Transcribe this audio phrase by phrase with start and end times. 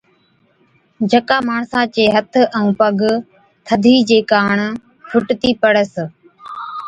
[1.11, 2.99] جڪا ماڻسا چي هٿ ائُون پگ
[3.65, 4.57] ٿڌِي چي ڪاڻ
[5.09, 5.93] ڪتِي ڦُٽتِي پڙس